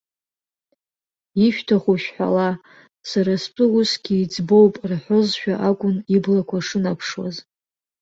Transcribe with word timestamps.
Ишәҭаху 1.45 1.97
шәҳәала, 2.01 2.49
сара 3.09 3.33
стәы 3.43 3.65
усгьы 3.79 4.15
иӡбоуп 4.23 4.75
рҳәозшәа 4.91 5.53
акәын 5.69 5.95
иблақәа 6.15 6.57
шынаԥшуаз. 6.65 7.35